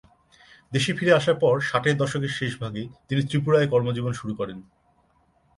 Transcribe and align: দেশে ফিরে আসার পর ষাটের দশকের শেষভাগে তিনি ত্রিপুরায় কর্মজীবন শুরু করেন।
দেশে 0.71 0.91
ফিরে 0.93 1.11
আসার 1.13 1.37
পর 1.39 1.55
ষাটের 1.59 1.95
দশকের 1.97 2.29
শেষভাগে 2.29 2.83
তিনি 3.07 3.21
ত্রিপুরায় 3.23 3.67
কর্মজীবন 3.67 4.13
শুরু 4.13 4.33
করেন। 4.35 4.57